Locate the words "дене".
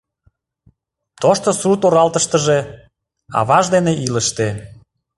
3.75-3.93